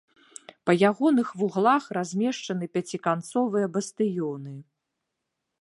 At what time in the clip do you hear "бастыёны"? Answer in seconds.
3.77-4.53